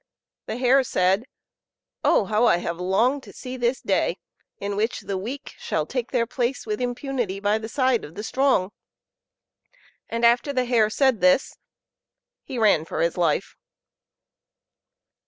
[0.47, 1.25] The Hare said,
[2.03, 4.17] "Oh, how I have longed to see this day,
[4.57, 8.23] in which the weak shall take their place with impunity by the side of the
[8.23, 8.71] strong."
[10.09, 11.55] And after the Hare said this,
[12.43, 13.55] he ran for his life.